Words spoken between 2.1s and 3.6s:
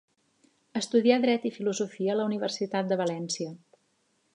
a la Universitat de València.